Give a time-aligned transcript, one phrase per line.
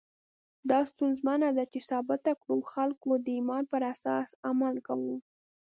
[0.69, 5.15] دا ستونزمنه ده چې ثابته کړو خلکو د ایمان پر اساس عمل کاوه.